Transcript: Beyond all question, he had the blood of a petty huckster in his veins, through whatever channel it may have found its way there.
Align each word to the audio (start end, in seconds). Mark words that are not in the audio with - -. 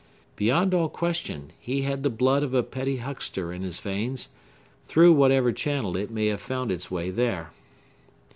Beyond 0.35 0.73
all 0.73 0.89
question, 0.89 1.51
he 1.59 1.83
had 1.83 2.01
the 2.01 2.09
blood 2.09 2.41
of 2.41 2.55
a 2.55 2.63
petty 2.63 2.97
huckster 2.97 3.53
in 3.53 3.61
his 3.61 3.79
veins, 3.79 4.29
through 4.85 5.13
whatever 5.13 5.51
channel 5.51 5.95
it 5.95 6.09
may 6.09 6.25
have 6.29 6.41
found 6.41 6.71
its 6.71 6.89
way 6.89 7.11
there. 7.11 7.51